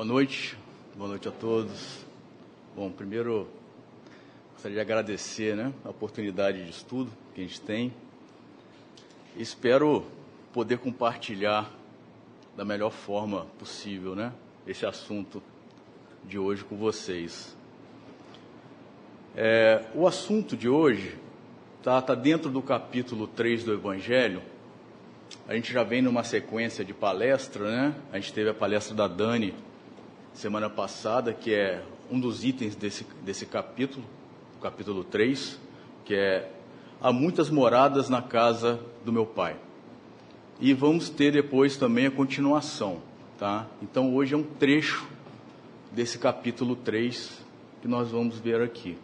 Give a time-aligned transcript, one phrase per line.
[0.00, 0.56] Boa noite,
[0.96, 2.06] boa noite a todos.
[2.74, 3.46] Bom, primeiro
[4.54, 7.92] gostaria de agradecer né, a oportunidade de estudo que a gente tem.
[9.36, 10.06] Espero
[10.54, 11.70] poder compartilhar
[12.56, 14.32] da melhor forma possível né,
[14.66, 15.42] esse assunto
[16.24, 17.54] de hoje com vocês.
[19.36, 21.14] É, o assunto de hoje
[21.76, 24.40] está tá dentro do capítulo 3 do Evangelho.
[25.46, 27.94] A gente já vem numa sequência de palestra, né?
[28.10, 29.54] A gente teve a palestra da Dani
[30.34, 34.04] semana passada, que é um dos itens desse, desse capítulo,
[34.60, 35.58] capítulo 3,
[36.04, 36.50] que é
[37.02, 39.56] Há muitas moradas na casa do meu pai.
[40.60, 43.00] E vamos ter depois também a continuação,
[43.38, 43.66] tá?
[43.80, 45.08] Então hoje é um trecho
[45.90, 47.40] desse capítulo 3
[47.80, 48.98] que nós vamos ver aqui.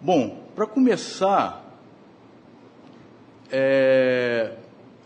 [0.00, 1.78] Bom, para começar,
[3.52, 4.54] é,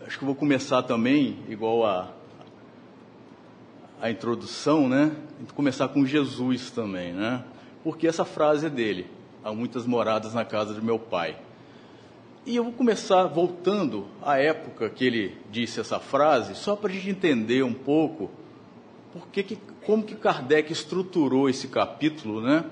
[0.07, 2.09] acho que eu vou começar também, igual a,
[4.03, 5.15] a introdução, né?
[5.55, 7.41] Começar com Jesus também, né?
[7.85, 9.07] Porque essa frase é dele.
[9.41, 11.37] Há muitas moradas na casa de meu pai.
[12.45, 16.93] E eu vou começar voltando à época que ele disse essa frase, só para a
[16.93, 18.29] gente entender um pouco
[19.13, 22.65] porque que, como que Kardec estruturou esse capítulo, né?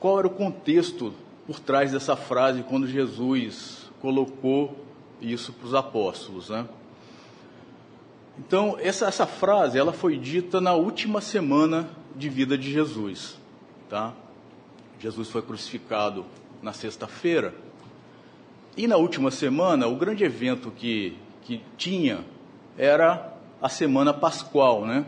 [0.00, 1.12] qual era o contexto
[1.46, 4.74] por trás dessa frase quando Jesus colocou
[5.20, 6.66] isso para os apóstolos, né?
[8.38, 13.38] Então, essa, essa frase, ela foi dita na última semana de vida de Jesus,
[13.88, 14.12] tá?
[14.98, 16.24] Jesus foi crucificado
[16.62, 17.54] na sexta-feira,
[18.76, 22.24] e na última semana, o grande evento que, que tinha
[22.76, 25.06] era a semana pascual, né?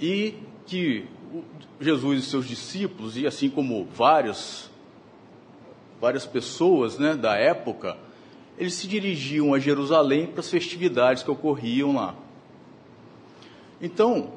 [0.00, 0.34] E
[0.66, 1.06] que
[1.78, 4.70] Jesus e seus discípulos, e assim como vários,
[6.00, 7.98] várias pessoas né, da época,
[8.58, 12.14] eles se dirigiam a Jerusalém para as festividades que ocorriam lá.
[13.80, 14.30] Então,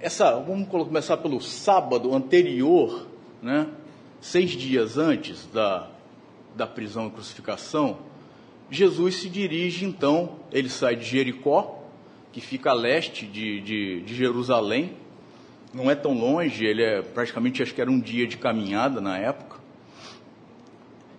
[0.00, 3.06] essa, vamos começar pelo sábado anterior,
[3.42, 3.68] né,
[4.20, 5.90] seis dias antes da,
[6.56, 7.98] da prisão e crucificação,
[8.70, 11.82] Jesus se dirige então, ele sai de Jericó,
[12.32, 14.94] que fica a leste de, de, de Jerusalém,
[15.72, 19.18] não é tão longe, ele é praticamente, acho que era um dia de caminhada na
[19.18, 19.53] época.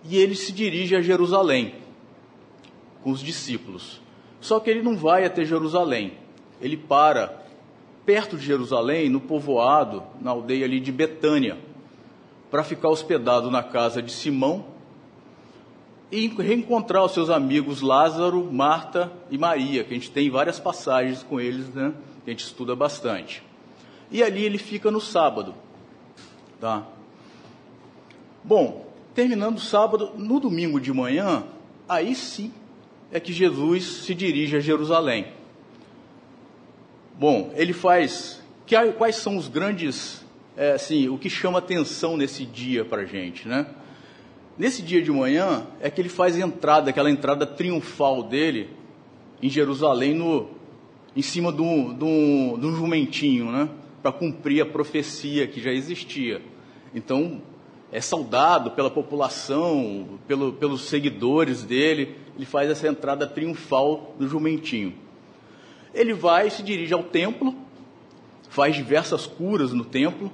[0.08, 1.74] E ele se dirige a Jerusalém
[3.02, 4.00] com os discípulos.
[4.40, 6.14] Só que ele não vai até Jerusalém.
[6.60, 7.44] Ele para
[8.04, 11.58] perto de Jerusalém, no povoado, na aldeia ali de Betânia,
[12.50, 14.66] para ficar hospedado na casa de Simão
[16.10, 21.24] e reencontrar os seus amigos Lázaro, Marta e Maria, que a gente tem várias passagens
[21.24, 21.92] com eles, né?
[22.24, 23.42] Que a gente estuda bastante
[24.10, 25.54] e ali ele fica no sábado.
[26.60, 26.86] Tá?
[28.42, 28.85] Bom,
[29.16, 31.44] terminando o sábado, no domingo de manhã,
[31.88, 32.52] aí sim
[33.10, 35.28] é que Jesus se dirige a Jerusalém.
[37.18, 38.42] Bom, ele faz.
[38.98, 40.22] Quais são os grandes.
[40.54, 43.66] É, assim, o que chama atenção nesse dia para a gente, né?
[44.58, 48.70] Nesse dia de manhã é que ele faz entrada, aquela entrada triunfal dele
[49.42, 50.50] em Jerusalém, no,
[51.14, 53.68] em cima de um jumentinho, né?
[54.02, 56.40] para cumprir a profecia que já existia.
[56.94, 57.42] Então,
[57.96, 64.92] é saudado pela população, pelo, pelos seguidores dele, ele faz essa entrada triunfal do jumentinho.
[65.94, 67.56] Ele vai se dirige ao templo,
[68.50, 70.30] faz diversas curas no templo.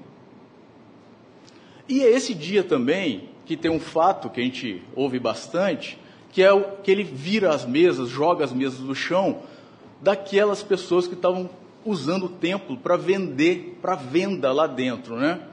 [1.88, 5.96] E é esse dia também que tem um fato que a gente ouve bastante,
[6.32, 9.40] que é o que ele vira as mesas, joga as mesas no chão
[10.00, 11.48] daquelas pessoas que estavam
[11.84, 15.51] usando o templo para vender, para venda lá dentro, né?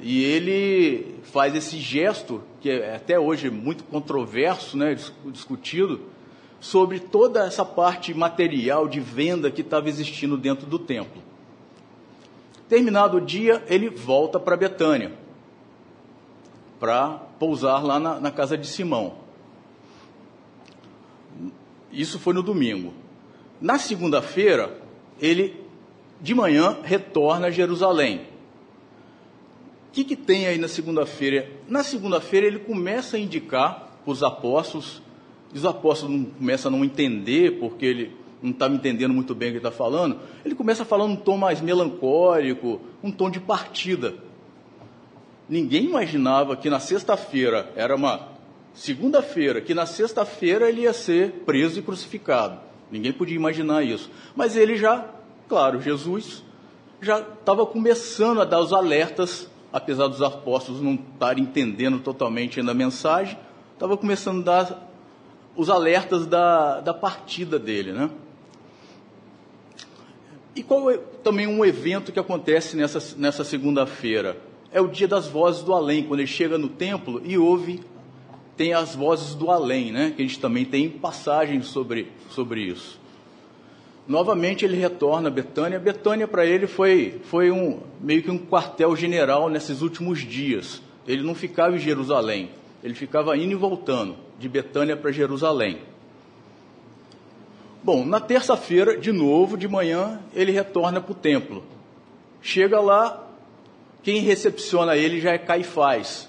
[0.00, 4.96] E ele faz esse gesto, que é até hoje muito controverso, né,
[5.26, 6.00] discutido,
[6.60, 11.22] sobre toda essa parte material de venda que estava existindo dentro do templo.
[12.68, 15.12] Terminado o dia, ele volta para Betânia,
[16.80, 19.14] para pousar lá na, na casa de Simão.
[21.92, 22.92] Isso foi no domingo.
[23.60, 24.76] Na segunda-feira,
[25.20, 25.64] ele
[26.20, 28.26] de manhã retorna a Jerusalém.
[29.96, 31.48] Que, que tem aí na segunda-feira?
[31.66, 35.00] Na segunda-feira ele começa a indicar os apóstolos,
[35.54, 39.48] e os apóstolos não, começam a não entender, porque ele não estava entendendo muito bem
[39.48, 43.30] o que ele está falando, ele começa a falar um tom mais melancólico, um tom
[43.30, 44.16] de partida.
[45.48, 48.28] Ninguém imaginava que na sexta-feira, era uma
[48.74, 52.60] segunda-feira, que na sexta-feira ele ia ser preso e crucificado.
[52.92, 54.10] Ninguém podia imaginar isso.
[54.34, 55.08] Mas ele já,
[55.48, 56.44] claro, Jesus
[57.00, 62.72] já estava começando a dar os alertas, apesar dos apóstolos não estarem entendendo totalmente ainda
[62.72, 63.36] a mensagem,
[63.74, 64.90] estava começando a dar
[65.54, 68.08] os alertas da, da partida dele, né?
[70.54, 74.38] E qual é também um evento que acontece nessa, nessa segunda-feira?
[74.72, 77.82] É o dia das vozes do além, quando ele chega no templo e ouve,
[78.56, 80.10] tem as vozes do além, né?
[80.16, 82.98] Que a gente também tem passagens sobre, sobre isso.
[84.06, 85.78] Novamente ele retorna a Betânia.
[85.78, 90.80] Betânia para ele foi, foi um, meio que um quartel-general nesses últimos dias.
[91.06, 92.50] Ele não ficava em Jerusalém,
[92.82, 95.78] ele ficava indo e voltando de Betânia para Jerusalém.
[97.82, 101.62] Bom, na terça-feira, de novo, de manhã, ele retorna para o templo.
[102.42, 103.28] Chega lá,
[104.02, 106.28] quem recepciona ele já é Caifás,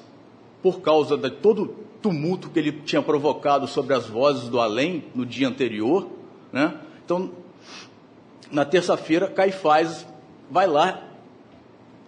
[0.61, 1.67] por causa de todo o
[2.01, 6.07] tumulto que ele tinha provocado sobre as vozes do além no dia anterior.
[6.51, 6.75] Né?
[7.03, 7.31] Então,
[8.51, 10.05] na terça-feira, Caifás
[10.49, 11.03] vai lá,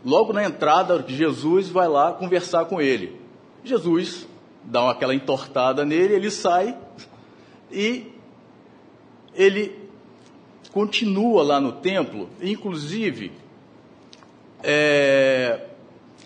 [0.04, 3.20] logo na entrada, Jesus vai lá conversar com ele.
[3.64, 4.28] Jesus
[4.64, 6.78] dá aquela entortada nele, ele sai
[7.72, 8.14] e
[9.34, 9.90] ele
[10.72, 13.32] continua lá no templo, inclusive,
[14.62, 15.68] é,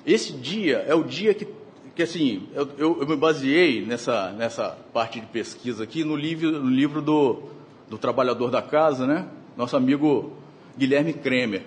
[0.06, 1.48] esse dia é o dia que,
[1.95, 6.51] que assim, eu, eu, eu, me baseei nessa, nessa parte de pesquisa aqui no livro,
[6.51, 7.44] no livro do,
[7.89, 9.27] do Trabalhador da Casa, né?
[9.55, 10.33] Nosso amigo
[10.77, 11.63] Guilherme Kremer.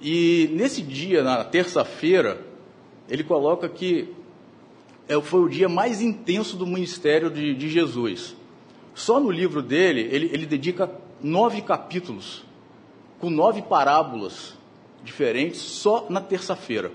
[0.00, 2.40] E nesse dia, na terça-feira,
[3.08, 4.12] ele coloca que
[5.08, 8.36] é, foi o dia mais intenso do ministério de, de Jesus.
[8.94, 10.90] Só no livro dele, ele, ele dedica
[11.22, 12.44] nove capítulos,
[13.18, 14.54] com nove parábolas
[15.02, 16.92] diferentes, só na terça-feira,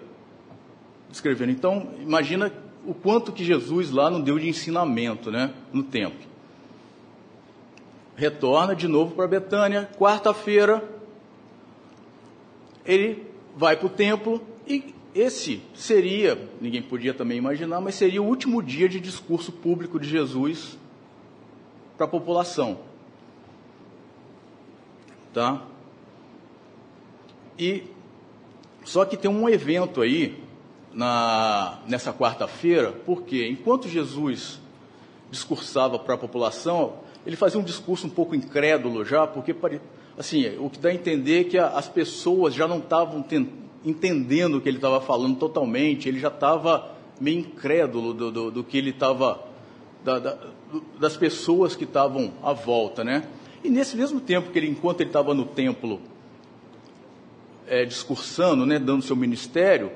[1.12, 1.52] escrevendo.
[1.52, 2.52] Então, imagina
[2.86, 6.31] o quanto que Jesus lá não deu de ensinamento né, no templo.
[8.16, 10.84] Retorna de novo para Betânia, quarta-feira,
[12.86, 13.26] ele
[13.56, 18.62] vai para o templo e esse seria, ninguém podia também imaginar, mas seria o último
[18.62, 20.78] dia de discurso público de Jesus
[21.98, 22.80] para a população.
[25.34, 25.64] Tá?
[27.58, 27.84] E
[28.84, 30.42] só que tem um evento aí
[30.94, 34.60] na, nessa quarta-feira, porque enquanto Jesus
[35.30, 39.56] discursava para a população, ele fazia um discurso um pouco incrédulo já, porque
[40.18, 43.24] assim, o que dá a entender é que as pessoas já não estavam
[43.86, 48.64] entendendo o que ele estava falando totalmente, ele já estava meio incrédulo do, do, do
[48.64, 49.44] que ele estava,
[50.04, 50.38] da, da,
[51.00, 53.24] das pessoas que estavam à volta, né?
[53.64, 56.02] E nesse mesmo tempo que ele, enquanto ele estava no templo
[57.68, 59.92] é, discursando, né, dando seu ministério,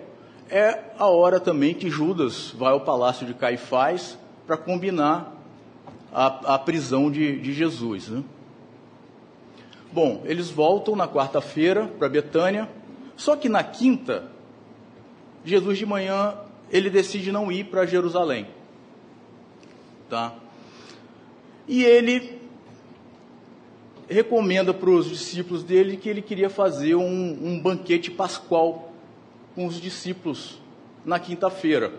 [0.50, 5.35] é a hora também que Judas vai ao palácio de Caifás para combinar
[6.16, 8.08] a, a, prisão de, de Jesus.
[8.08, 8.24] Né?
[9.92, 12.70] Bom, eles voltam na quarta-feira para Betânia,
[13.18, 14.32] só que na quinta,
[15.44, 16.36] Jesus de manhã
[16.72, 18.48] ele decide não ir para Jerusalém,
[20.10, 20.34] tá?
[21.68, 22.40] E ele
[24.08, 28.94] recomenda para os discípulos dele que ele queria fazer um, um banquete pascual
[29.54, 30.62] com os discípulos
[31.04, 31.92] na quinta-feira.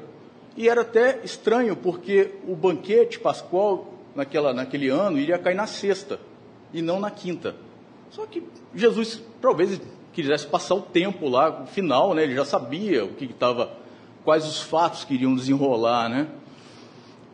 [0.57, 6.19] E era até estranho, porque o banquete pascual naquela, naquele ano iria cair na sexta
[6.73, 7.55] e não na quinta.
[8.11, 8.43] Só que
[8.75, 9.81] Jesus talvez
[10.13, 12.23] quisesse passar o tempo lá, no final, né?
[12.23, 13.71] Ele já sabia o que estava,
[14.25, 16.29] quais os fatos que iriam desenrolar, né?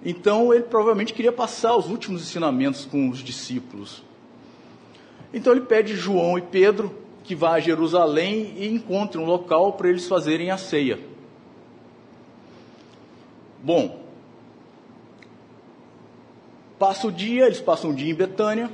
[0.05, 4.03] Então ele provavelmente queria passar os últimos ensinamentos com os discípulos.
[5.33, 9.89] Então ele pede João e Pedro que vá a Jerusalém e encontre um local para
[9.89, 10.99] eles fazerem a ceia.
[13.63, 14.02] Bom,
[16.83, 18.69] passa o dia, eles passam o dia em Betânia.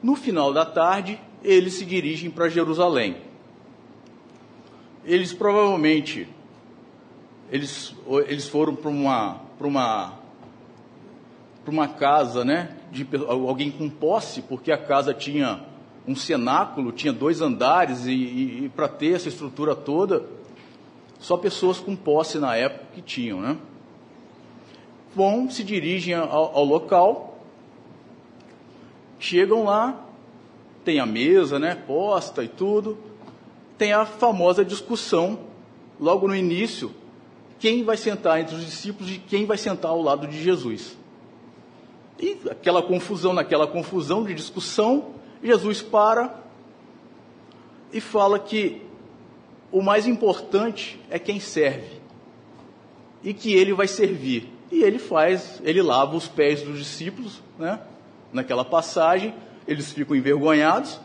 [0.00, 3.16] No final da tarde, eles se dirigem para Jerusalém.
[5.04, 6.28] Eles provavelmente
[7.50, 7.96] eles,
[8.28, 10.18] eles foram para uma, para uma
[11.64, 15.64] para uma casa, né, de alguém com posse, porque a casa tinha
[16.06, 20.24] um cenáculo, tinha dois andares e, e, e para ter essa estrutura toda,
[21.18, 23.56] só pessoas com posse na época que tinham, né?
[25.12, 27.27] Vão, se dirigem ao, ao local,
[29.18, 30.04] chegam lá,
[30.84, 32.98] tem a mesa, né, posta e tudo,
[33.76, 35.40] tem a famosa discussão
[36.00, 36.92] logo no início,
[37.58, 40.96] quem vai sentar entre os discípulos e quem vai sentar ao lado de Jesus.
[42.18, 46.42] E aquela confusão, naquela confusão de discussão, Jesus para
[47.92, 48.82] e fala que
[49.70, 52.00] o mais importante é quem serve
[53.22, 54.52] e que ele vai servir.
[54.70, 57.80] E ele faz, ele lava os pés dos discípulos, né?
[58.32, 59.34] Naquela passagem,
[59.66, 61.00] eles ficam envergonhados.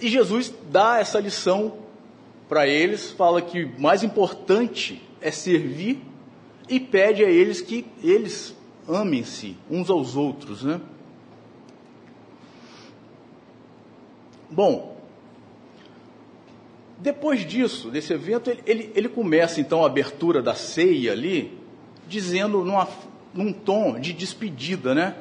[0.00, 1.78] E Jesus dá essa lição
[2.48, 6.00] para eles, fala que mais importante é servir
[6.68, 8.54] e pede a eles que eles
[8.88, 10.80] amem-se uns aos outros, né?
[14.50, 14.92] Bom,
[17.02, 21.58] Depois disso, desse evento, ele, ele, ele começa então a abertura da ceia ali,
[22.06, 22.88] dizendo numa,
[23.34, 25.16] num tom de despedida, né?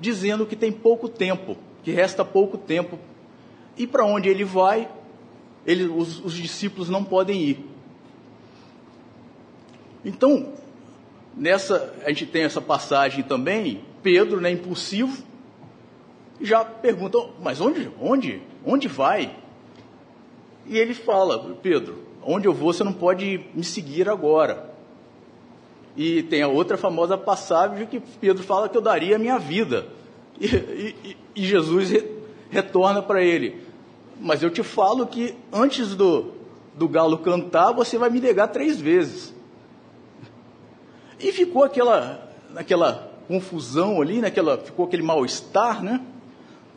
[0.00, 2.98] Dizendo que tem pouco tempo, que resta pouco tempo.
[3.76, 4.88] E para onde ele vai,
[5.66, 7.64] ele, os, os discípulos não podem ir.
[10.04, 10.52] Então,
[11.36, 15.24] nessa, a gente tem essa passagem também, Pedro, né, impulsivo,
[16.40, 19.34] já pergunta, mas onde, onde, onde vai?
[20.66, 24.73] E ele fala, Pedro, onde eu vou você não pode me seguir agora.
[25.96, 29.86] E tem a outra famosa passagem que Pedro fala que eu daria a minha vida.
[30.40, 32.10] E, e, e Jesus re,
[32.50, 33.62] retorna para ele,
[34.20, 36.32] mas eu te falo que antes do,
[36.74, 39.34] do galo cantar, você vai me negar três vezes.
[41.20, 46.00] E ficou aquela, aquela confusão ali, naquela, ficou aquele mal-estar, né?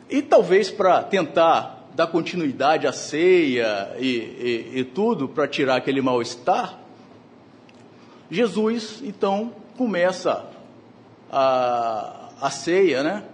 [0.08, 6.00] E talvez para tentar dar continuidade à ceia e, e, e tudo, para tirar aquele
[6.00, 6.78] mal-estar,
[8.30, 10.44] Jesus então começa
[11.30, 13.24] a, a ceia, né?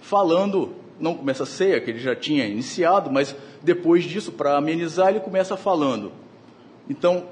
[0.00, 5.08] Falando, não começa a ceia, que ele já tinha iniciado, mas depois disso, para amenizar,
[5.08, 6.12] ele começa falando.
[6.88, 7.26] Então,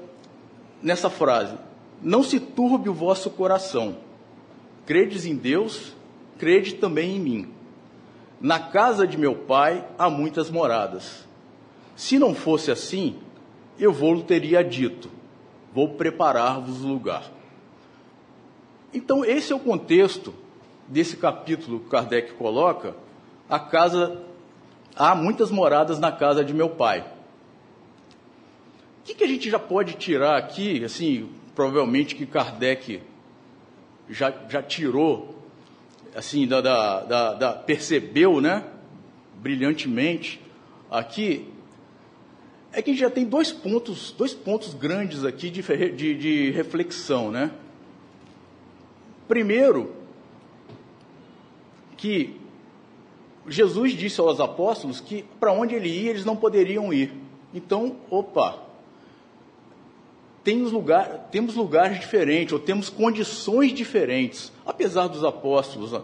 [0.81, 1.55] nessa frase,
[2.01, 3.97] não se turbe o vosso coração,
[4.85, 5.95] credes em Deus,
[6.37, 7.49] crede também em mim.
[8.39, 11.27] Na casa de meu pai há muitas moradas.
[11.95, 13.17] Se não fosse assim,
[13.77, 15.09] eu vou teria dito:
[15.73, 17.31] vou preparar-vos lugar.
[18.93, 20.33] Então, esse é o contexto
[20.87, 22.95] desse capítulo que Kardec coloca.
[23.47, 24.23] A casa,
[24.95, 27.01] há muitas moradas na casa de meu pai.
[28.99, 33.01] O que, que a gente já pode tirar aqui, assim, provavelmente que Kardec
[34.09, 35.39] já, já tirou
[36.15, 38.63] assim, da, da, da, da, percebeu, né,
[39.35, 40.41] brilhantemente
[40.89, 41.47] aqui,
[42.71, 45.61] é que já tem dois pontos, dois pontos grandes aqui de,
[45.91, 47.51] de, de reflexão, né?
[49.27, 49.95] Primeiro,
[51.97, 52.39] que
[53.47, 57.11] Jesus disse aos apóstolos que para onde ele ia eles não poderiam ir.
[57.53, 58.59] Então, opa,
[60.43, 64.51] temos, lugar, temos lugares diferentes, ou temos condições diferentes.
[64.65, 65.99] Apesar dos apóstolos,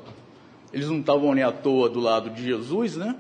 [0.74, 3.15] eles não estavam nem à toa do lado de Jesus, né?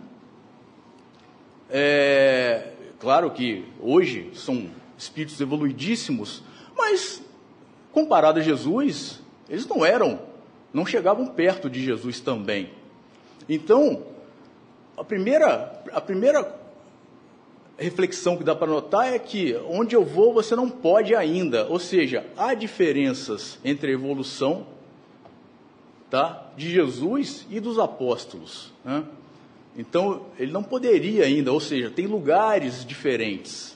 [1.69, 6.43] É, claro que hoje são espíritos evoluidíssimos,
[6.75, 7.21] mas
[7.91, 10.19] comparado a Jesus, eles não eram,
[10.73, 12.71] não chegavam perto de Jesus também.
[13.47, 14.03] Então,
[14.97, 16.59] a primeira, a primeira
[17.77, 21.79] reflexão que dá para notar é que onde eu vou você não pode ainda, ou
[21.79, 24.65] seja, há diferenças entre a evolução
[26.09, 28.71] tá, de Jesus e dos apóstolos.
[28.83, 29.03] Né?
[29.77, 33.75] Então, ele não poderia ainda, ou seja, tem lugares diferentes.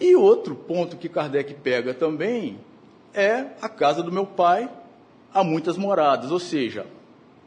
[0.00, 2.58] E outro ponto que Kardec pega também
[3.14, 4.68] é a casa do meu pai,
[5.32, 6.86] há muitas moradas, ou seja,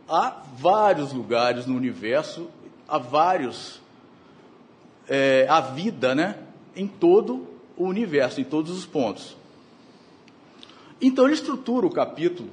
[0.08, 2.50] há vários lugares no universo,
[2.88, 3.82] há vários
[5.08, 6.38] é, a vida né,
[6.76, 9.36] em todo o universo, em todos os pontos.
[11.02, 12.50] Então ele estrutura o capítulo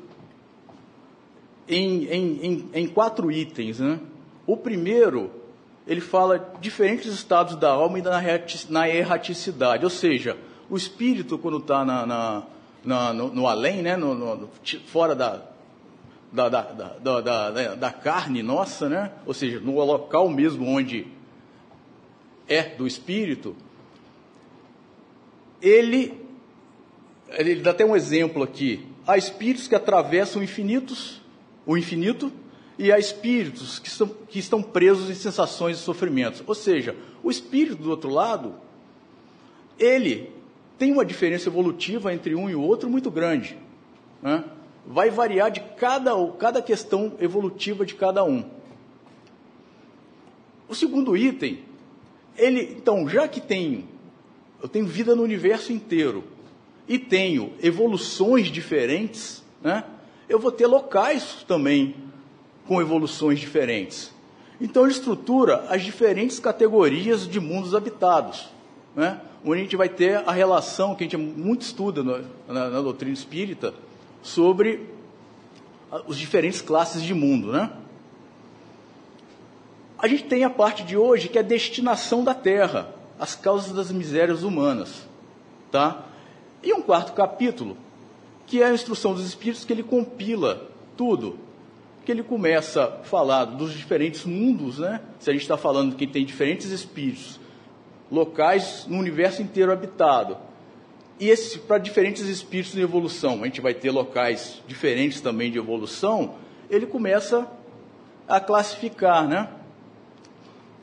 [1.68, 3.78] em, em, em, em quatro itens.
[3.80, 4.00] Né?
[4.46, 5.30] O primeiro,
[5.86, 8.02] ele fala diferentes estados da alma e
[8.68, 10.36] na erraticidade, ou seja,
[10.70, 12.42] o espírito quando está na, na,
[12.84, 14.50] na, no, no, além, né, no, no,
[14.86, 15.42] fora da,
[16.32, 19.12] da, da, da, da, da carne nossa, né?
[19.24, 21.06] ou seja, no local mesmo onde
[22.46, 23.54] é do Espírito,
[25.60, 26.26] ele,
[27.30, 28.86] ele dá até um exemplo aqui.
[29.06, 31.20] Há espíritos que atravessam infinitos,
[31.68, 32.32] o infinito,
[32.78, 36.42] e há espíritos que, são, que estão presos em sensações e sofrimentos.
[36.46, 38.54] Ou seja, o espírito do outro lado,
[39.78, 40.32] ele
[40.78, 43.58] tem uma diferença evolutiva entre um e o outro muito grande.
[44.22, 44.44] Né?
[44.86, 48.48] Vai variar de cada, cada questão evolutiva de cada um.
[50.66, 51.58] O segundo item
[52.34, 53.86] ele, então, já que tenho,
[54.62, 56.24] eu tenho vida no universo inteiro
[56.86, 59.84] e tenho evoluções diferentes, né?
[60.28, 61.96] Eu vou ter locais também
[62.66, 64.12] com evoluções diferentes.
[64.60, 68.48] Então ele estrutura as diferentes categorias de mundos habitados,
[68.94, 69.20] né?
[69.44, 72.80] onde a gente vai ter a relação que a gente muito estuda no, na, na
[72.80, 73.72] doutrina espírita
[74.22, 74.86] sobre
[75.90, 77.70] as diferentes classes de mundo, né?
[79.98, 83.72] A gente tem a parte de hoje que é a destinação da terra, as causas
[83.72, 85.06] das misérias humanas,
[85.72, 86.04] tá?
[86.62, 87.76] E um quarto capítulo,
[88.48, 91.38] que é a instrução dos espíritos que ele compila tudo,
[92.04, 95.02] que ele começa a falar dos diferentes mundos, né?
[95.20, 97.38] Se a gente está falando que tem diferentes espíritos
[98.10, 100.38] locais no universo inteiro habitado.
[101.20, 105.58] E esse para diferentes espíritos em evolução, a gente vai ter locais diferentes também de
[105.58, 106.36] evolução,
[106.70, 107.46] ele começa
[108.26, 109.48] a classificar, né?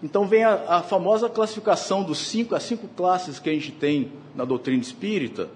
[0.03, 4.11] Então vem a, a, famosa classificação dos cinco, as cinco classes que a gente tem
[4.35, 5.49] na doutrina espírita,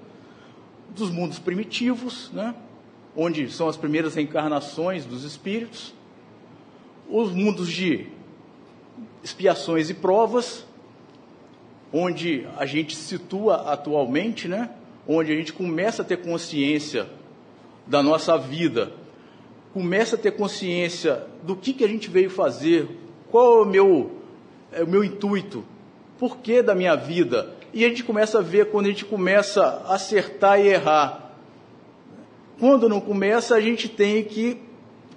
[0.96, 2.56] dos mundos primitivos, né?
[3.16, 5.94] onde são as primeiras reencarnações dos espíritos,
[7.10, 8.08] os mundos de
[9.24, 10.66] expiações e provas,
[11.92, 14.70] onde a gente se situa atualmente, né?
[15.08, 17.08] onde a gente começa a ter consciência
[17.88, 18.92] da nossa vida,
[19.74, 22.88] começa a ter consciência do que, que a gente veio fazer,
[23.32, 24.12] qual é o meu,
[24.72, 25.66] é o meu intuito,
[26.18, 27.56] por que da minha vida.
[27.74, 31.34] E a gente começa a ver quando a gente começa a acertar e errar.
[32.60, 34.58] Quando não começa, a gente tem que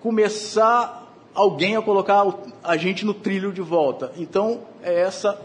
[0.01, 1.03] começar
[1.35, 2.25] alguém a colocar
[2.63, 4.13] a gente no trilho de volta.
[4.17, 5.41] Então, é essa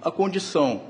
[0.00, 0.82] a condição.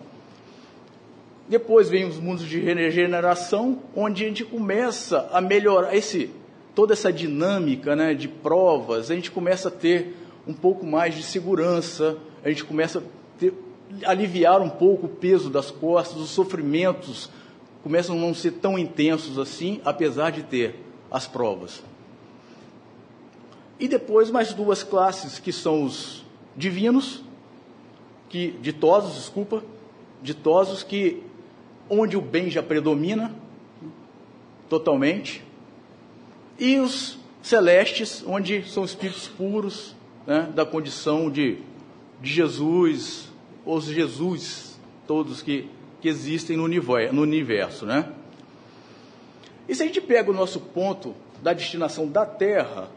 [1.49, 6.31] Depois vem os mundos de regeneração, onde a gente começa a melhorar esse,
[6.75, 11.23] toda essa dinâmica né, de provas, a gente começa a ter um pouco mais de
[11.23, 13.03] segurança, a gente começa a
[13.39, 13.53] ter,
[14.05, 17.31] aliviar um pouco o peso das costas, os sofrimentos
[17.83, 20.77] começam a não ser tão intensos assim, apesar de ter
[21.11, 21.83] as provas.
[23.79, 26.25] E depois mais duas classes, que são os
[26.57, 27.23] divinos,
[28.29, 29.63] que ditosos, desculpa,
[30.23, 31.23] ditosos que
[31.91, 33.35] onde o bem já predomina
[34.69, 35.45] totalmente,
[36.59, 39.97] e os celestes, onde são espíritos puros,
[40.27, 41.59] né, da condição de,
[42.21, 43.32] de Jesus,
[43.65, 45.69] os Jesus, todos que,
[46.01, 48.13] que existem no universo, no universo, né?
[49.69, 52.89] E se a gente pega o nosso ponto da destinação da Terra,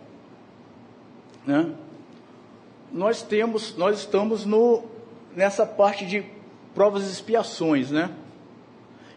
[1.46, 1.72] né,
[2.92, 4.84] nós temos, nós estamos no,
[5.36, 6.26] nessa parte de
[6.74, 8.12] provas e expiações, né?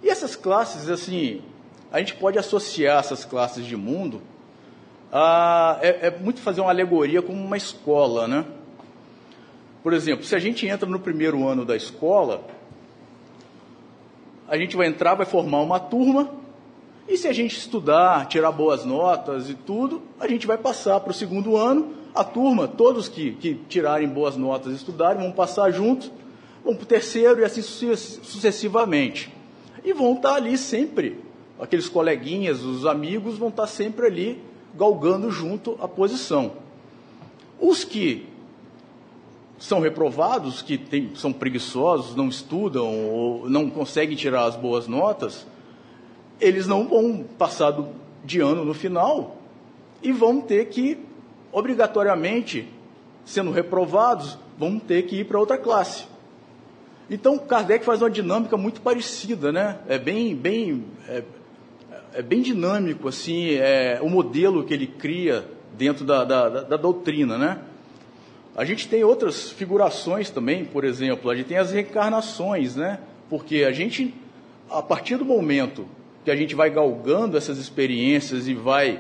[0.02, 1.42] E essas classes, assim,
[1.90, 4.20] a gente pode associar essas classes de mundo
[5.12, 8.44] a, é, é muito fazer uma alegoria como uma escola, né?
[9.82, 12.44] Por exemplo, se a gente entra no primeiro ano da escola,
[14.48, 16.30] a gente vai entrar, vai formar uma turma,
[17.08, 21.10] e se a gente estudar, tirar boas notas e tudo, a gente vai passar para
[21.10, 25.70] o segundo ano, a turma, todos que, que tirarem boas notas e estudarem, vão passar
[25.70, 26.10] juntos,
[26.64, 29.32] vão para o terceiro e assim sucessivamente.
[29.84, 31.20] E vão estar ali sempre,
[31.58, 34.42] aqueles coleguinhas, os amigos vão estar sempre ali
[34.74, 36.52] galgando junto a posição.
[37.58, 38.26] Os que
[39.58, 45.46] são reprovados, que tem, são preguiçosos, não estudam ou não conseguem tirar as boas notas,
[46.40, 47.88] eles não vão passar do,
[48.24, 49.36] de ano no final
[50.00, 50.98] e vão ter que,
[51.50, 52.68] obrigatoriamente,
[53.24, 56.04] sendo reprovados, vão ter que ir para outra classe.
[57.10, 59.78] Então, Kardec faz uma dinâmica muito parecida, né?
[59.88, 61.24] É bem, bem, é,
[62.12, 66.76] é bem dinâmico, assim, é, o modelo que ele cria dentro da, da, da, da
[66.76, 67.62] doutrina, né?
[68.58, 72.98] A gente tem outras figurações também, por exemplo, a gente tem as reencarnações, né?
[73.30, 74.12] Porque a gente,
[74.68, 75.86] a partir do momento
[76.24, 78.98] que a gente vai galgando essas experiências e vai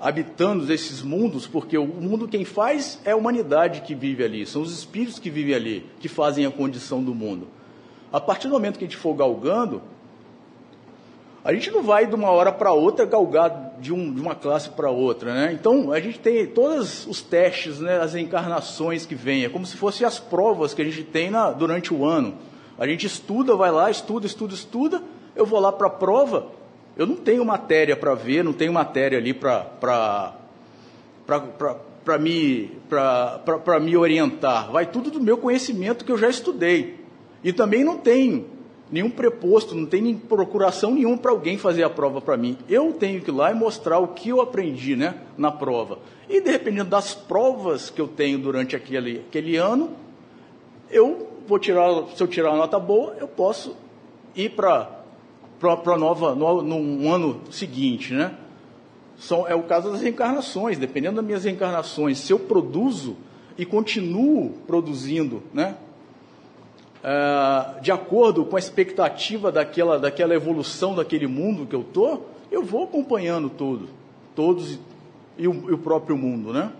[0.00, 4.62] habitando esses mundos, porque o mundo quem faz é a humanidade que vive ali, são
[4.62, 7.48] os espíritos que vivem ali, que fazem a condição do mundo.
[8.12, 9.82] A partir do momento que a gente for galgando,
[11.46, 14.68] a gente não vai de uma hora para outra galgar de, um, de uma classe
[14.68, 15.52] para outra, né?
[15.52, 19.76] Então a gente tem todos os testes, né, as encarnações que vêm, é como se
[19.76, 22.34] fossem as provas que a gente tem na, durante o ano.
[22.76, 25.02] A gente estuda, vai lá, estuda, estuda, estuda,
[25.36, 26.48] eu vou lá para a prova,
[26.96, 30.34] eu não tenho matéria para ver, não tenho matéria ali para
[32.18, 32.72] me,
[33.82, 34.72] me orientar.
[34.72, 36.96] Vai tudo do meu conhecimento que eu já estudei.
[37.44, 38.55] E também não tenho
[38.90, 42.56] nenhum preposto, não tem nem procuração nenhuma para alguém fazer a prova para mim.
[42.68, 45.98] Eu tenho que ir lá e mostrar o que eu aprendi né, na prova.
[46.28, 49.90] E, dependendo das provas que eu tenho durante aquele, aquele ano,
[50.90, 53.76] eu vou tirar, se eu tirar uma nota boa, eu posso
[54.34, 54.94] ir para
[55.58, 58.34] para nova no, no ano seguinte, né?
[59.16, 63.16] São, é o caso das reencarnações, dependendo das minhas reencarnações, se eu produzo
[63.56, 65.76] e continuo produzindo, né?
[67.08, 72.64] É, de acordo com a expectativa daquela, daquela evolução daquele mundo que eu tô, eu
[72.64, 73.88] vou acompanhando tudo,
[74.34, 74.76] todos
[75.38, 76.72] e o, e o próprio mundo, né?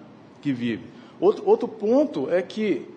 [0.43, 0.83] Que vive.
[1.21, 2.89] Outro, outro ponto é que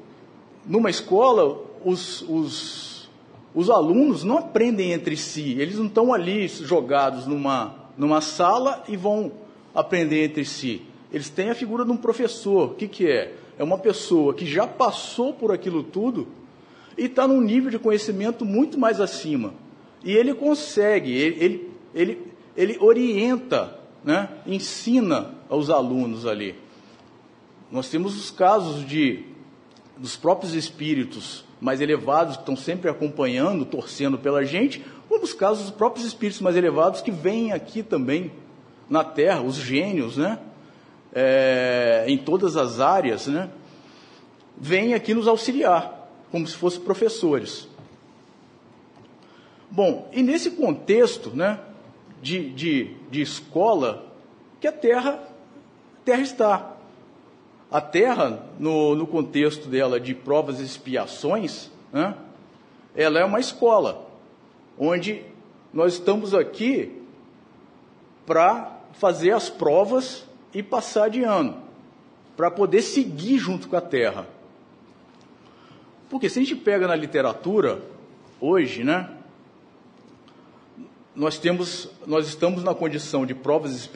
[0.65, 2.89] numa escola os, os
[3.53, 8.95] os alunos não aprendem entre si, eles não estão ali jogados numa, numa sala e
[8.95, 9.31] vão
[9.73, 10.81] aprender entre si.
[11.11, 12.71] Eles têm a figura de um professor.
[12.71, 13.35] O que, que é?
[13.57, 16.27] É uma pessoa que já passou por aquilo tudo
[16.99, 19.53] e está num nível de conhecimento muito mais acima.
[20.03, 26.55] E ele consegue, ele, ele, ele, orienta, né, ensina aos alunos ali.
[27.71, 29.23] Nós temos os casos de
[29.97, 35.63] dos próprios espíritos mais elevados que estão sempre acompanhando, torcendo pela gente, como os casos
[35.63, 38.31] dos próprios espíritos mais elevados que vêm aqui também
[38.89, 40.39] na Terra, os gênios, né?
[41.11, 43.49] É, em todas as áreas, né?
[44.57, 45.98] Vêm aqui nos auxiliar,
[46.31, 47.67] como se fossem professores.
[49.71, 51.59] Bom, e nesse contexto, né?
[52.21, 54.05] De, de, de escola,
[54.59, 55.23] que a Terra,
[56.03, 56.77] Terra está.
[57.71, 62.15] A Terra, no, no contexto dela de provas e expiações, né?
[62.95, 64.05] ela é uma escola,
[64.77, 65.23] onde
[65.71, 67.01] nós estamos aqui
[68.25, 71.57] para fazer as provas e passar de ano,
[72.35, 74.27] para poder seguir junto com a Terra.
[76.09, 77.81] Porque se a gente pega na literatura,
[78.41, 79.09] hoje, né,
[81.15, 83.89] nós temos, nós estamos na condição de provas,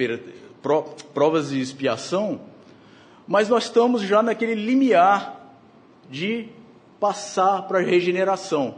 [1.13, 2.41] provas de expiação,
[3.28, 5.58] mas nós estamos já naquele limiar
[6.10, 6.49] de
[6.99, 8.76] passar para a regeneração.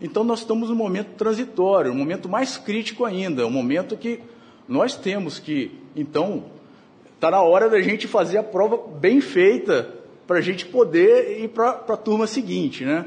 [0.00, 4.20] Então nós estamos no momento transitório, um momento mais crítico ainda, um momento que
[4.66, 6.44] nós temos que, então,
[7.14, 9.97] está na hora da gente fazer a prova bem feita
[10.28, 13.06] para a gente poder ir para a turma seguinte, né?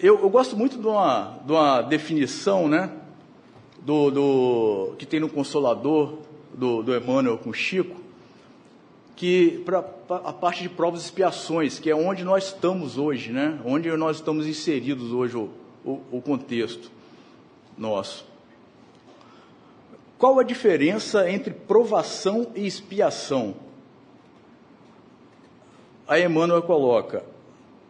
[0.00, 2.90] Eu, eu, gosto muito de uma, de uma definição, né?
[3.82, 6.20] Do, do, que tem no Consolador,
[6.54, 8.00] do, do Emmanuel com Chico,
[9.14, 13.60] que para a parte de provas e expiações, que é onde nós estamos hoje, né?
[13.62, 15.50] onde nós estamos inseridos hoje, o,
[15.84, 16.90] o, o contexto
[17.76, 18.24] nosso.
[20.16, 23.63] Qual a diferença entre provação e expiação?
[26.06, 27.24] A Emmanuel coloca: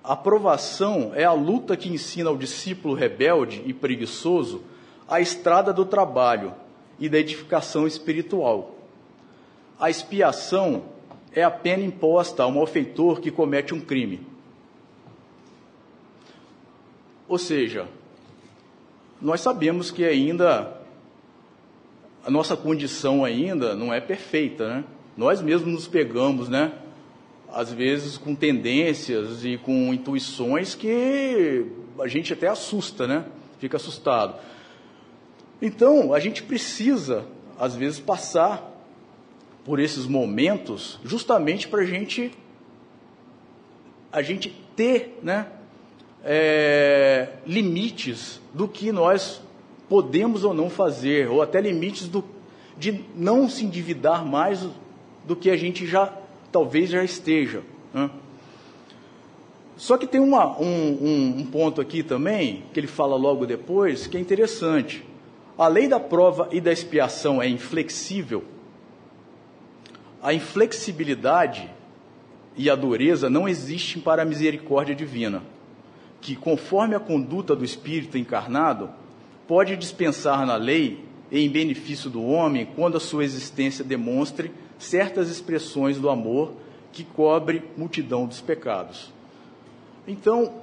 [0.02, 4.62] a provação é a luta que ensina ao discípulo rebelde e preguiçoso
[5.08, 6.54] a estrada do trabalho
[6.98, 8.76] e da edificação espiritual.
[9.78, 10.84] A expiação
[11.32, 14.20] é a pena imposta a um malfeitor que comete um crime.
[17.26, 17.88] Ou seja,
[19.20, 20.80] nós sabemos que ainda
[22.24, 24.84] a nossa condição ainda não é perfeita, né?
[25.16, 26.72] Nós mesmos nos pegamos, né?
[27.54, 31.64] Às vezes com tendências e com intuições que
[32.00, 33.24] a gente até assusta, né?
[33.60, 34.34] Fica assustado.
[35.62, 37.24] Então, a gente precisa,
[37.56, 38.72] às vezes, passar
[39.64, 42.32] por esses momentos, justamente para a gente
[44.12, 45.46] a gente ter, né,
[46.24, 49.40] é, limites do que nós
[49.88, 52.24] podemos ou não fazer, ou até limites do,
[52.76, 54.66] de não se endividar mais
[55.24, 56.12] do que a gente já
[56.54, 57.62] talvez já esteja.
[57.92, 58.08] Né?
[59.76, 64.06] Só que tem uma, um, um, um ponto aqui também, que ele fala logo depois,
[64.06, 65.04] que é interessante.
[65.58, 68.44] A lei da prova e da expiação é inflexível
[70.24, 71.70] a inflexibilidade
[72.56, 75.42] e a dureza não existem para a misericórdia divina,
[76.18, 78.88] que, conforme a conduta do espírito encarnado,
[79.46, 84.50] pode dispensar na lei em benefício do homem quando a sua existência demonstre
[84.84, 86.52] certas expressões do amor
[86.92, 89.12] que cobre multidão dos pecados.
[90.06, 90.62] Então,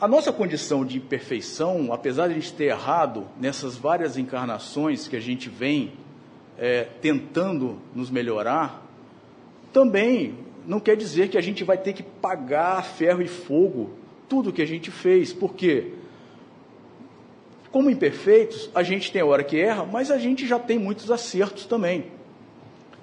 [0.00, 5.16] a nossa condição de imperfeição, apesar de a gente ter errado nessas várias encarnações que
[5.16, 5.92] a gente vem
[6.58, 8.82] é, tentando nos melhorar,
[9.72, 13.90] também não quer dizer que a gente vai ter que pagar ferro e fogo
[14.28, 15.92] tudo que a gente fez, porque,
[17.70, 21.66] como imperfeitos, a gente tem hora que erra, mas a gente já tem muitos acertos
[21.66, 22.06] também.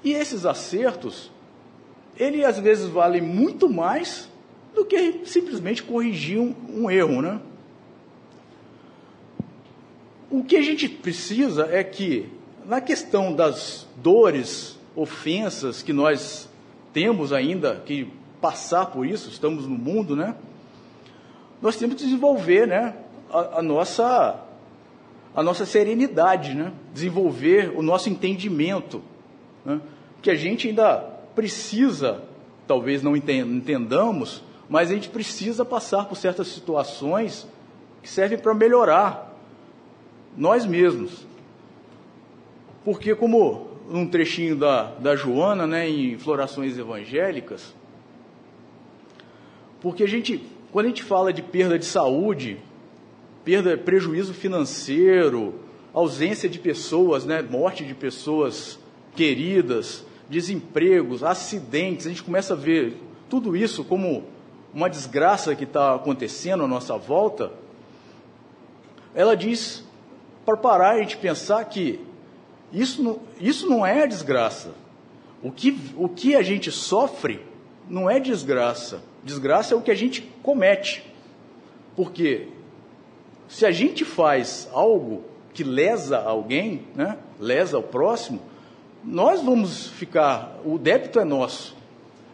[0.03, 1.31] E esses acertos,
[2.17, 4.29] ele às vezes valem muito mais
[4.73, 7.39] do que simplesmente corrigir um, um erro, né?
[10.29, 12.29] O que a gente precisa é que
[12.65, 16.49] na questão das dores, ofensas que nós
[16.93, 20.35] temos ainda que passar por isso, estamos no mundo, né?
[21.61, 22.95] Nós temos que desenvolver, né,
[23.29, 24.47] a, a nossa
[25.33, 26.73] a nossa serenidade, né?
[26.93, 29.01] Desenvolver o nosso entendimento,
[29.65, 29.79] né?
[30.21, 30.97] que a gente ainda
[31.35, 32.23] precisa,
[32.67, 37.47] talvez não entendamos, mas a gente precisa passar por certas situações
[38.01, 39.37] que servem para melhorar
[40.37, 41.25] nós mesmos.
[42.83, 47.75] Porque, como num trechinho da, da Joana, né, em Florações Evangélicas,
[49.81, 52.57] porque a gente, quando a gente fala de perda de saúde,
[53.43, 55.55] perda, prejuízo financeiro,
[55.93, 58.79] ausência de pessoas, né, morte de pessoas
[59.15, 62.97] queridas, desempregos, acidentes, a gente começa a ver
[63.29, 64.23] tudo isso como
[64.73, 67.51] uma desgraça que está acontecendo à nossa volta,
[69.13, 69.83] ela diz
[70.45, 71.99] para parar a gente pensar que
[72.71, 74.71] isso não, isso não é desgraça.
[75.43, 77.41] O que, o que a gente sofre
[77.89, 79.01] não é desgraça.
[79.23, 81.03] Desgraça é o que a gente comete.
[81.95, 82.47] Porque
[83.47, 88.39] se a gente faz algo que lesa alguém, né, lesa o próximo,
[89.03, 91.75] nós vamos ficar, o débito é nosso.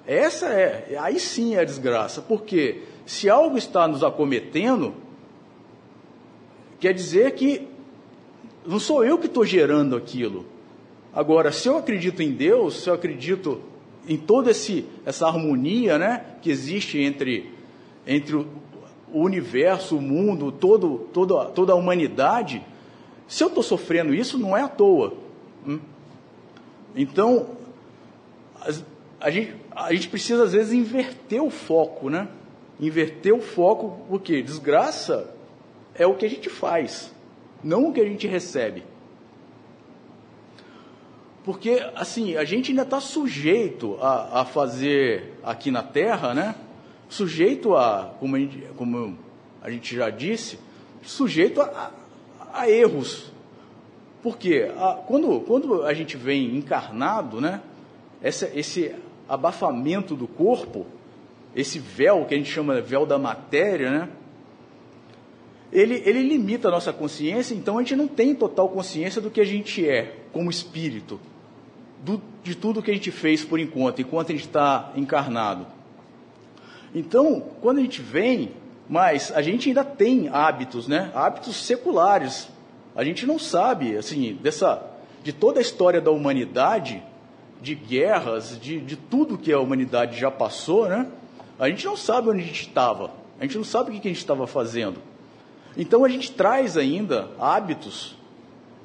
[0.05, 4.93] Essa é, aí sim é a desgraça, porque se algo está nos acometendo,
[6.79, 7.67] quer dizer que
[8.65, 10.45] não sou eu que estou gerando aquilo.
[11.13, 13.61] Agora, se eu acredito em Deus, se eu acredito
[14.07, 17.51] em toda essa harmonia né, que existe entre,
[18.05, 18.47] entre o,
[19.11, 22.63] o universo, o mundo, todo, toda, toda a humanidade,
[23.27, 25.13] se eu estou sofrendo isso, não é à toa.
[25.65, 25.79] Hum?
[26.97, 27.55] Então,
[28.59, 32.27] a, a, gente, a gente precisa às vezes inverter o foco, né?
[32.79, 35.31] Inverter o foco, porque desgraça
[35.93, 37.13] é o que a gente faz,
[37.63, 38.83] não o que a gente recebe.
[41.45, 46.55] Porque, assim, a gente ainda está sujeito a, a, fazer aqui na Terra, né?
[47.07, 49.17] Sujeito a, como a gente, como
[49.61, 50.59] a gente já disse,
[51.03, 51.91] sujeito a,
[52.51, 53.31] a erros.
[54.27, 57.61] Porque a, quando, quando a gente vem encarnado, né?
[58.21, 58.93] Essa, esse
[59.29, 60.85] abafamento do corpo,
[61.55, 64.09] esse véu que a gente chama de véu da matéria, né?
[65.71, 69.39] Ele, ele limita a nossa consciência, então a gente não tem total consciência do que
[69.39, 71.17] a gente é como espírito
[72.03, 75.65] do, de tudo que a gente fez por enquanto, enquanto a gente está encarnado.
[76.93, 78.51] Então, quando a gente vem,
[78.89, 81.13] mas a gente ainda tem hábitos, né?
[81.15, 82.49] Hábitos seculares.
[82.97, 84.83] A gente não sabe, assim, dessa,
[85.23, 87.01] de toda a história da humanidade,
[87.61, 91.07] de guerras, de, de tudo que a humanidade já passou, né?
[91.59, 93.11] A gente não sabe onde a gente estava.
[93.39, 94.99] A gente não sabe o que a gente estava fazendo.
[95.77, 98.17] Então a gente traz ainda hábitos